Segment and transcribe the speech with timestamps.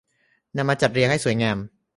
[0.57, 1.57] นำมาจัดเรียงให้สวยงาม